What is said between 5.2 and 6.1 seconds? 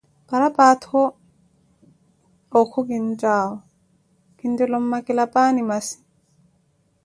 paani masi?